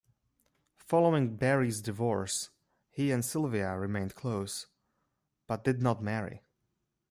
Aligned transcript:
Following 0.79 1.35
Barrie's 1.37 1.79
divorce, 1.79 2.49
he 2.89 3.11
and 3.11 3.23
Sylvia 3.23 3.77
remained 3.77 4.15
close, 4.15 4.65
but 5.45 5.63
did 5.63 5.79
not 5.79 6.01
marry. 6.01 6.41